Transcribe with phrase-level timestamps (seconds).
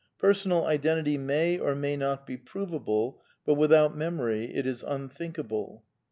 [0.17, 5.83] Personal identity may or may not be provable, but without memory it is unthinkable.